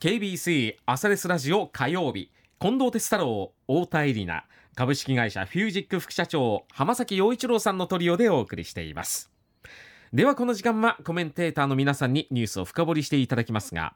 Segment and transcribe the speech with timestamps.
[0.00, 2.30] KBC 朝レスラジオ火曜日。
[2.60, 4.46] 近藤哲太郎太田恵里奈。
[4.76, 9.28] 株式会社フュージック副社長浜崎陽一郎さんのトリオでお送りしています。
[10.12, 13.94] ではこの時間はコメンテーターの皆さんにニュースを深掘りしていただきますが、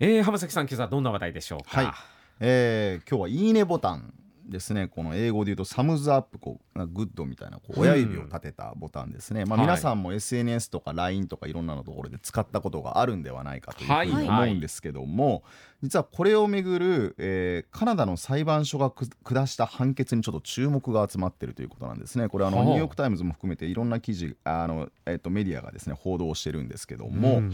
[0.00, 1.92] えー、浜崎さん今朝はどんな話題でしょうか、はい。
[2.40, 4.12] えー、今日はいいねボタン。
[4.48, 15.42] ですねこの英語で言うと thumbs up こうグッドみたいなこう親指を立てたボタンですね、うん、まあ、皆さんも SNS とか LINE とかいろんなのところで使ったことがあるんではないかというふうに思うんですけども、はいはい、
[15.86, 22.28] 実はこれをめぐる、えー、カナダの裁判所が下した判決にちょっと注目が集まっているということなんですね。
[22.28, 27.52] これあのニューヨーク・タイムズも含めていろんな記事あの、えー、とメディアがですね報道してるんですけども、うん、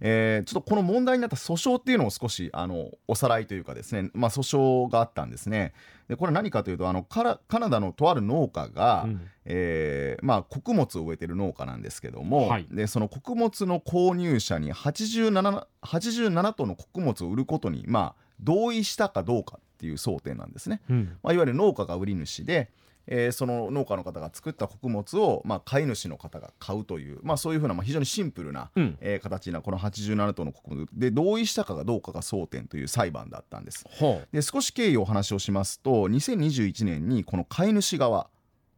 [0.00, 5.72] えー、ちょっとこの問題になった訴訟っていうのを少しあのおさらいというかですね、まあ、訴訟があったんですね。
[6.08, 20.80] でこれ何かというとあのカナダのとある農家が、うん、えー、まあ、穀物を植えてる農家なんですけども、はい、でその穀物の購入者に 87, 87トンの穀物を売ることに、まあ、同意したかどうかっていう想定なんですね。
[20.90, 22.70] うん、まあ、いわゆる農家が売り主で
[23.06, 33.84] えー、その農家の方が作った穀物を、まあ、飼い主の方が買うという、まあ、そういうふうな、まあ、非常にシンプルな、うん、えー、形なこの87頭の穀物で同意したかどうかが争点という裁判だったんです。
[34.32, 38.28] で少し経緯をお話をしますと2021年にこの飼い主側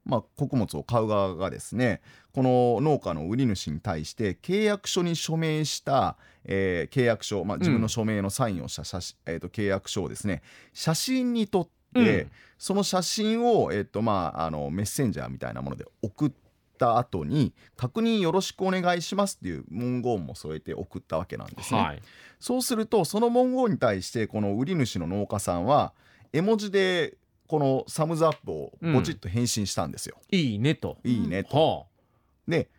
[0.04, 2.02] まあ、穀物を買う側がですね
[2.34, 8.82] この農家の売り主に対して契約書に署名した、えー、契約書、まあ、自分の署名のサインをした
[9.26, 16.32] えーと、契約書をですね写真に撮って、うん、その写真を、えーとまあ、あのメッセンジャーみたいなもので送っ
[16.76, 21.80] た後に確認よろしくお願いしますっていう文言も添えて送ったわけなんですね。
[21.80, 22.02] はい、
[22.40, 25.92] そうするとその文言に対してこの売り主の農家さんは
[26.32, 30.16] 絵文字でこのサムズアップをポチッと返信したんですよ。
[30.32, 30.98] うん、いいねと。
[31.04, 31.56] いいねと。
[31.56, 31.93] はあ、
[32.48, 32.70] で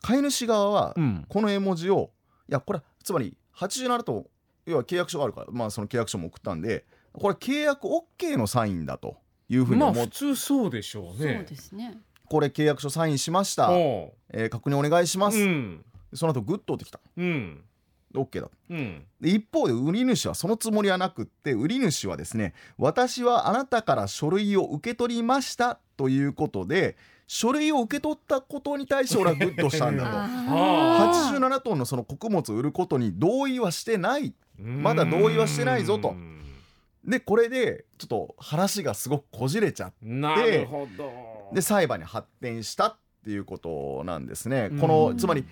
[0.00, 0.94] 飼い主側は
[1.28, 2.10] この絵文字を、
[2.48, 4.26] いやこれつまり87トン
[4.66, 9.16] 要は契約書があるから、まあ、その契約書も送ったんでこれ契約 OK のサインだと
[9.48, 11.34] いうふうに思って、まあ、普通そうでしょうね。
[11.48, 11.98] そうですね。
[12.28, 17.64] これ契約書サインしました、えー、確認お願いします、うん、その後グッとってきた、うん、
[18.14, 26.96] OK だ、うん、で一方で売り主はそのつもりはなくって売り主はですね私はあなたから書類を受け取りましたということで
[27.28, 30.10] 書類を受け取ったことに対して俺はグッドしたんだと。
[30.18, 34.32] 87トンのその穀物を売ることに同意はしてない。
[34.58, 36.16] まだ同意はしてないぞと。
[37.04, 40.68] でこれでちょっと話がすごくこじれちゃって。
[41.52, 44.70] で裁判に発展したっていうことなんですね。
[44.80, 45.44] このつまり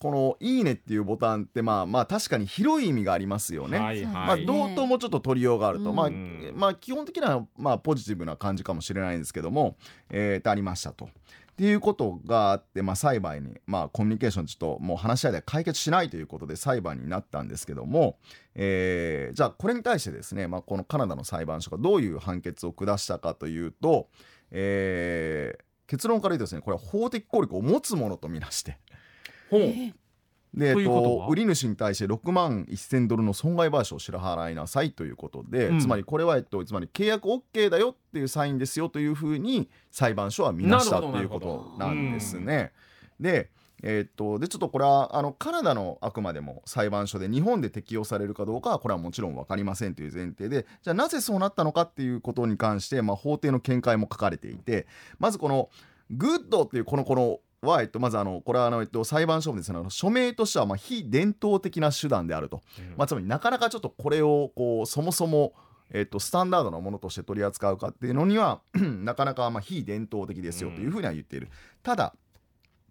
[0.00, 3.78] この「いいね」っていうボタンってまあまあ確かに広い意味がありますよね。
[3.78, 6.10] はいはい、まあ、どうともちょっと取りようがあると、うん、まあ、
[6.54, 9.76] まあ基本的にはまあポジティブな感じかもしれないんですけども、
[10.08, 11.04] えー、ってありましたと。
[11.04, 18.16] っていうことがあって、まあ、裁判に、まあ、コミュニケーションちょっともう話し合いで解決しないということで裁判になったんですけども、
[18.54, 24.08] えー、じゃあこれに対してですね、まあ、このカナダの裁判所がどういう判決を下したかというと、
[24.50, 28.78] えー、結論から言うとですねこれは法的効力を持つものとみなして
[30.54, 42.72] で、えっと、売り主に対して6万1000ドルの損害賠償を支払いなさいということで、うん、つまりこれは、えっと、つまり契約 OK だよっていうサインですよというふうに裁判所は見なしたということなんですね。
[43.20, 43.50] で
[43.82, 54.86] えー、っとでちょっとこれはあのカナダのあくまでも裁判所で日本で適用されるかどうかはこれはもちろん分かりませんという前提でじゃあなぜそうなったのかっていうことに関して、まあ、法廷の見解も書かれていて
[55.18, 55.70] まずこの
[56.10, 65.52] グッドっていうこのこのは、えっと、まずあのこれはあの、えっと、裁判所もですね署名としてはまあ非伝統的な手段であると、うん、まあ、つまりなかなかちょっとこれをこうそもそも
[65.92, 72.14] えっと、スタンダードなものとして取り扱うかっていうのには なかなかまあ非伝統的ですよというふうには言っている、うん、ただ、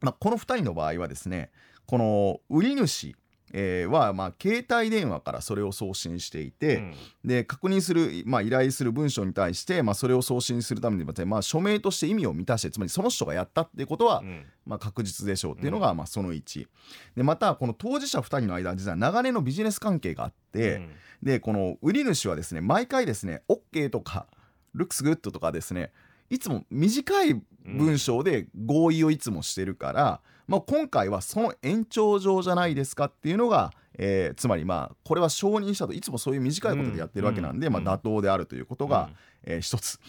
[0.02, 1.50] まあ、この2人の場合はですね
[1.86, 3.16] この売り主
[3.54, 6.94] えー、は、まあ、携帯電話からそれを送信していて、うん、
[7.26, 16.68] で確認する、まあ、依頼する文章に対して、まあ、それを送信するために、まあ、署名として意味を満たしてつまりその人がやったっていうことは、うん、まあ、確実でしょうっていうのが、まあ、その1
[17.16, 20.90] でまたこの当事者2人の間実は長年のビジネス関係があって、うん、
[21.24, 24.28] でこの売り主はですね毎回ですね OK とか
[24.76, 25.92] looks good とかですね
[26.30, 39.10] いつも短い文章で合意をいつもしてるから、まあ、今回はその延長上じゃないですかっていうのが、えー、つまりまあこれは承認したといつもそういう短いことでやってるわけなんで、まあ、妥当であるということが、
[39.44, 40.00] えー、一つ。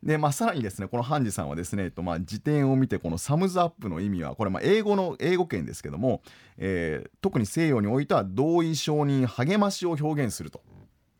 [0.00, 6.22] でまあ、さらにですねこのハンジさんはですね、えっとまあ、辞典を見てこのサムズアップの意味はこれまあ英語の英語圏ですけども、
[6.56, 10.62] えー、特に西洋においては同意承認励ましを表現すると、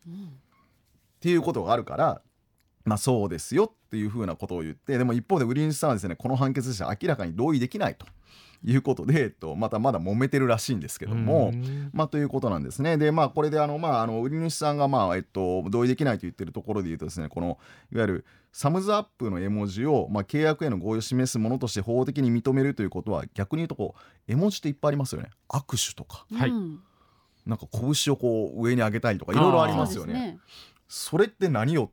[0.07, 0.27] うん、っ
[1.19, 2.21] ていうことがあるから
[2.85, 8.05] まあそうですよっていうふうなことを言ってでも一方でウリンさんはですねこの判決で明らかに同意できないと。
[8.63, 11.53] いうことで、えっと、またまだ揉めてるらしいんですけども、
[11.93, 12.97] まあ、ということなんですね。
[12.97, 17.57] で、まあ、これであの、まあ、あの売り主さんが、まあえっと、同意できないと言ってるところで言うとですねこの
[17.93, 26.51] いわゆるサムズアップの絵文字を、まあ、契約への合意を示すものとして法的に認めるということは逆に言うとこう絵文字っていっぱいありますよね握手とか、はい、
[27.45, 30.13] なんか拳をこう上に上げたりとかいろいろありますよね。
[30.13, 30.39] ね
[30.87, 31.91] それって何よ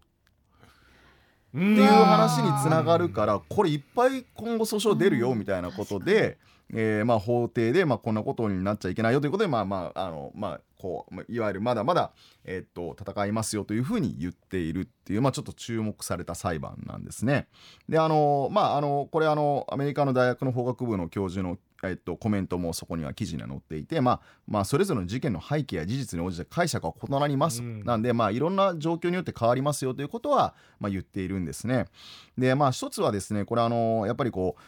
[1.57, 6.37] っていう話につながるからこれいっぱい今後訴訟出るよみたいなことで、
[6.71, 12.13] えー、まあ法廷でまあこんなことになっちゃいけないよということでまあまああのまあこういわゆるまだまだ、
[12.45, 17.49] えー、っと戦いますよというふうに言っているっていう、まあ、ちょっと注目された裁判なんですね。
[17.89, 31.87] であのまああのこれあのアメリカの大学の法学部の教授のえっと、コメントもそこには記事には載っていて、まあ、まあそれぞれの事件の背景や事実に応じて解釈は異なります、うん、なんで、まあ、いろんな状況によって変わりますよということは、まあ、言っているんですね。
[32.39, 34.61] でまあ一つはですねこれあのやっぱりこう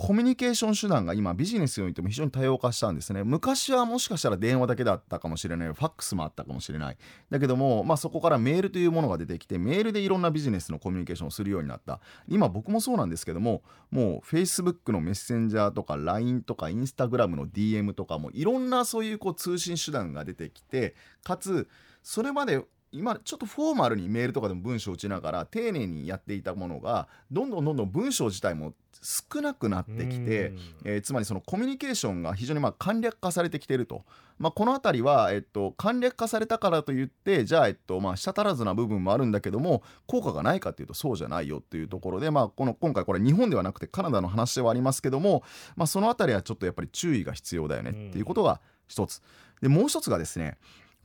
[0.00, 3.24] コミュニケーション手段が今ビジネスにおいても非常に多様化したんですね。
[3.24, 5.72] 昔はもしかしたら電話だけだったかもしれない。
[5.72, 6.96] ファックスもあったかもしれない。
[7.30, 11.98] だけども、まあ、そこからメールというものが出てきてメールでいろんなビジネスのコミュニケーションをするようになった。
[12.28, 20.94] 今僕もそうなんですけどももう Facebook のメッセンジャーとか LINE とか Instagram の DM とかもいろんなそういうこう通信手段が出てきて
[21.24, 21.66] かつ
[22.04, 30.52] それまで今ちょっとフォーマルにメールとかでも文章を打ちながら丁寧にやっていたものがどんどんどんどん文章自体も少なくなってきて、
[30.84, 34.04] えー、つまりそのコミュニケーションが非常にまあ簡略化されてきていると、
[34.38, 45.42] まあ、この辺りは、えっと、簡略化されたからといってじゃあ、えっとまあ、らずな部分もあるんだけども効果がないかっていうとそうじゃないよっていうところで、まあ、この今回これ日本ではなくてカナダの話ではありますけども、
[45.76, 49.22] まあ、その辺りはちょっとやっぱり注意が必要だよねっていうことが一つ。
[49.60, 50.56] でもう一つがですね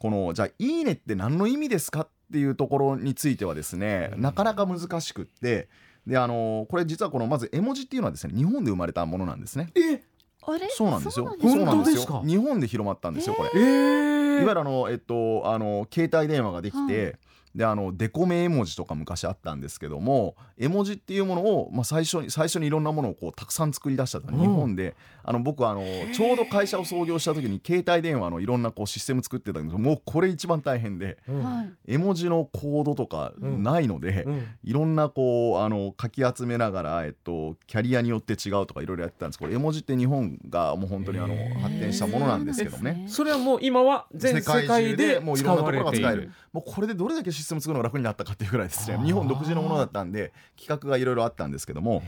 [0.03, 5.69] このじゃあ「いいね」って何の意味ですかっていうところについてはですね、なかなか難しくって
[6.05, 9.71] であのこれ実はこのまず絵文字っていうのはですね日本で生まれたものなんですね。
[9.75, 10.03] え？
[10.45, 10.67] あれ？
[10.69, 11.37] そうなんですよ。
[11.39, 12.23] そうなんですよ。
[12.25, 13.49] 日本で広まったんですよこれ。
[13.55, 17.03] えー、いわゆるあのえっとあの携帯電話ができて。
[17.03, 17.15] はい
[17.55, 24.95] であのデコメ絵文字とか昔あったんですけども絵文字っていうものを、まあ、最初に最初にいろんなものをこうたくさん作り出したと日本で。
[25.25, 25.81] あの僕はあの
[26.13, 29.75] ちょうど会社を創業した時に携帯電話のいろんなこうシステム作ってたんです。
[29.77, 34.33] けどもうこれ一番大変で、うん、絵文字のコードとかないので、うん。
[34.33, 43.05] うん、いろんなこうあのかき集めながら、えっと、キャリアによって違うとかいろいろやってたんですけど絵文字って日本がもう本当にあの発展したものなんですけどね。
[43.07, 46.31] それはもう今は全世界でもういろんなところが使える。
[46.51, 48.97] もうこれでどれだけシステム作るのが楽になったかっていうぐらいですね。
[49.03, 52.03] 日本独自のものだったんで企画がいろいろあったんですけども。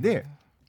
[0.00, 0.26] で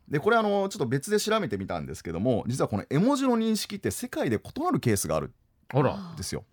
[0.07, 5.31] でこれあのちょっと別で調べてみたんですけども実はこの絵文字の認識って世界で異なるケースがある
[5.73, 6.43] んですよ。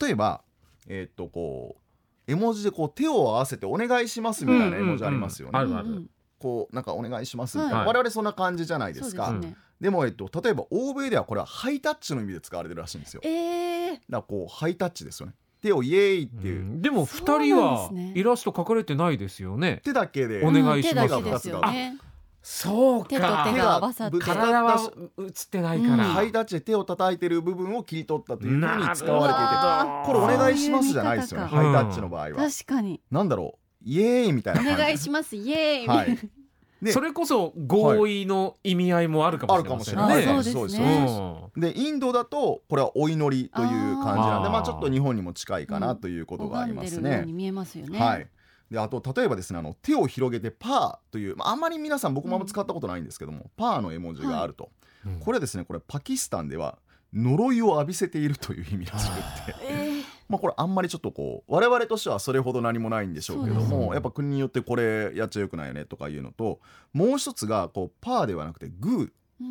[0.00, 0.42] 例えば
[0.88, 6.06] えー、っとこう絵文字でこう手を合わせて「お願いします」みたいな絵文字ありますよね。
[6.38, 9.32] こうなんかお願いしますみたいな、はい、我々そんな感じじゃないですか。
[9.32, 13.22] でね、でも、えっと、例えば欧米ではこれはハイタッチの意味で使われてるらしいんですよ。
[13.24, 15.34] えー、だからこうハイタッチですよね。
[15.62, 19.80] 手をイエーイっていう、うん、でも二人はイラスト描かれてないですよね。
[19.84, 20.44] 手だけで。
[20.44, 21.98] お願いします、うん、ね、
[22.42, 23.08] そうか。
[23.08, 24.18] 手と手が合わさって。
[24.18, 28.62] 体は映ってないから、ハイタッチで手を叩いてる部分を切り取ったというふうに
[28.94, 30.20] 使われていて。
[30.20, 31.46] これお願いしますじゃないですよね。
[31.48, 32.36] ハイタッチの場合は。
[32.36, 33.00] 確かに。
[33.10, 33.84] なんだろう。
[33.84, 35.36] イエーイみたいなお願いします。
[35.36, 36.18] イエーイ、はい
[36.92, 40.02] それこそ合意の意味合いもあるかもしれませんね。
[40.02, 41.50] はい、そうですね。
[41.56, 43.68] でインドだとこれはお祈りという
[44.02, 47.24] 感じなんでまあちょっと日本にも近いかなということがありますね。
[47.26, 47.98] うん、見えますよね。
[47.98, 48.28] はい。
[48.70, 54.70] であと例えばですねあの手を広げてパーという、まあ、あんまり皆さん僕もあんま使ったことないんですけども、うん、パーの絵文字があると、
[55.04, 56.78] はい、これはですねこれパキスタンでは
[57.14, 66.60] 呪いを浴びせているという意味らしくって、 えー、まあこれあんまりちょっとこう我々としてはそれほど何もないんでしょうけども、やっぱ国によってこれやっちゃよくないよねとかいうのと
[66.92, 69.44] もう一つがこうパーではなくてグー、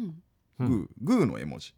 [0.59, 0.87] うん、グー。
[1.01, 1.73] グーの絵文字。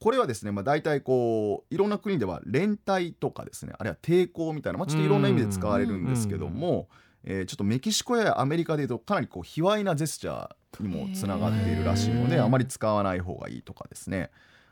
[0.00, 6.88] これはですね、まあ、大体こういろんな国では連帯とかですねあるいは抵抗みたいな、まあ、ちょっといろんな意味で使われるんですけども、
[7.22, 14.30] えー、ちょっとメキシコやアメリカでいうとかなりこう卑猥なジェスチャーにもつながっているらしいのであまり使わない方がいいとかですね。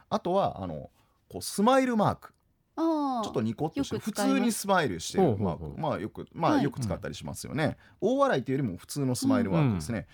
[0.09, 0.91] あとはあの
[1.29, 2.33] こうスマイルマーク
[2.79, 5.37] ちょっとニコッとして普通にスマイルしてる。
[5.77, 10.07] まあよくまあよく使ったりしますよね、大笑いというよりも普通のスマイルマークですね、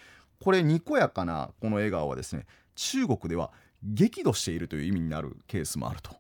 [0.43, 3.51] これにこやかなこの笑顔はですね中国では
[3.83, 6.11] 激怒しているという意味になるケースもあると。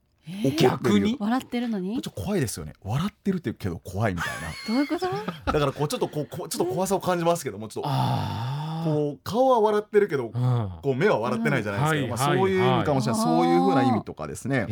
[0.58, 1.18] 逆に？
[1.20, 2.00] 笑ってるのに？
[2.00, 2.72] ちょっと怖いですよね。
[2.82, 4.48] 笑ってるってけど怖いみたいな。
[4.66, 5.06] どういうこと？
[5.52, 7.90] だからこうちょっとこうちょっと怖さを感じますけどもちょっと
[8.84, 14.66] こう顔は笑ってるけど、こう目は笑ってないじゃないですか、まあ、そういう意味かもしれない、そういうふうな意味とかですね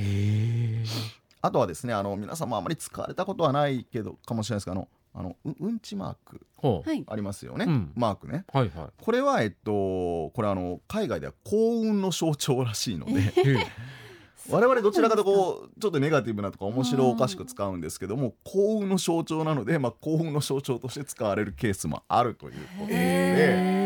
[1.43, 7.05] あとはですねあの皆さんもあまり使われたことはないけどかもしれないですけどあのあのううんちマークはい。
[7.07, 7.93] ありますよね、うん。
[7.97, 8.45] マークね。
[8.53, 13.67] はいはこれはえっとこれあの海外では幸運の象徴らしいのでいへ。
[14.51, 23.82] 我々どちらかとこうちょっとネガティブなとか面白おかしく使うんですけども幸運の象徴なので、まあ、幸運の象徴として使われるケースもあるということで、え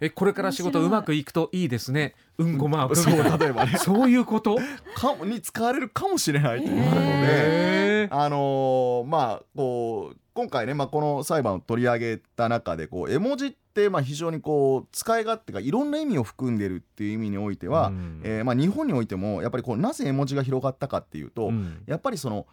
[0.00, 2.14] えこれから仕事うまくいくといいですね。
[2.38, 3.76] うんこマークそう例えばね。
[3.78, 4.58] そういうこと？
[4.94, 6.84] かもに使われるかもしれないという。
[6.84, 18.20] ことで、あのーまあこう今回ね、まあ、この裁判を取り上げた中でこう絵文字ってまあ非常にこう使い勝手がいろんな意味を含んでるっていう意味においては、うん。
[18.24, 21.82] えーまあ、日本においてもやっぱりこうなぜ絵文字が広がったかっていうと、うん。
[21.86, 22.46] やっぱりその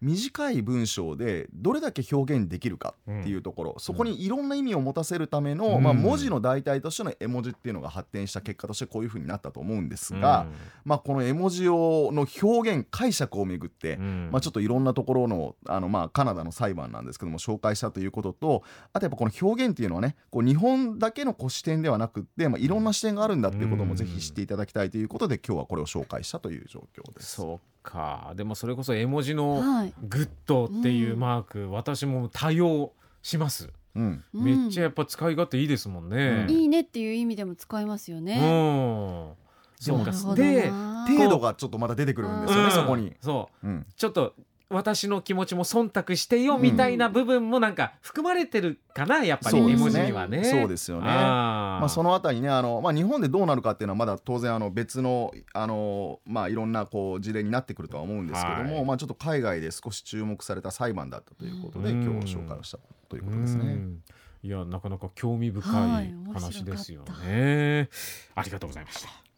[0.00, 5.82] 短い文章でどれだけ表現できるかっていうところ、そこにいろんな意味を持たせるための、うん。
[5.82, 10.46] まあ、文字の代替としての絵文字っていうのが発展した結果としてこういうふうになったと思うんですが、
[10.84, 14.28] まあ、この絵文字をの表現解釈をめぐって、うん。
[14.32, 27.36] まあ、ちょっといろんなところのあの、まあ、カナダの裁判なんですけども紹介したということとあとやっぱこの表現っていうのはねこう日本だけのこう視点ではなくって、まあ、いろんな視点があるんだっていうこともぜひ知っていただきたいということで今日はこれを紹介したという状況です。
[27.36, 28.32] そうか。
[28.36, 29.94] でもそれこそ絵文字のはい。
[30.02, 34.24] グッドっていうマーク、私も多用します、うん。
[34.34, 38.36] うんめっちゃやっぱ使い勝手いいですもんね、いいねっていう意味でも使えますようね。
[38.36, 39.34] ん
[39.80, 41.06] そうかでな。
[41.08, 42.70] 程度がちょっとまた出てくるんですよね、うん。
[42.70, 43.14] そこに。
[43.20, 43.66] そう。
[43.66, 43.86] うん。
[43.96, 44.34] ちょっと
[44.70, 50.44] 私の気持ちも忖度してよみたいな部分もなんか含まれてるかなやっぱり絵文字にはね。
[50.44, 51.08] そうですよね。
[51.08, 63.64] あーまあ、そのあたりねあの、まあ、日本でどうなるかっていうのはまだ当然あの別のあの、まあ、いろんなこう事例になってくるとは思うんですけども、はいまあ、ちょっと海外で少し注目された裁判だったということで、うん今日紹介をしたということですね。
[63.64, 64.02] うん
[64.42, 67.90] いやなかなか興味深はい話ですよね。
[68.34, 69.29] ありがとうございました。